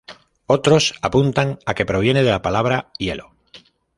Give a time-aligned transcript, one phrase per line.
[0.47, 3.33] Otros apuntan a que proviene de la palabra "hielo".